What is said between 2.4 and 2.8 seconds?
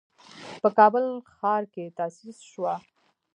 شوه.